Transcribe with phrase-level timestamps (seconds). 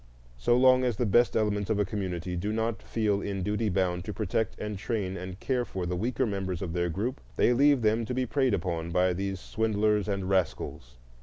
[0.39, 4.03] So long as the best elements of a community do not feel in duty bound
[4.05, 7.83] to protect and train and care for the weaker members of their group, they leave
[7.83, 10.95] them to be preyed upon by these swindlers and rascals.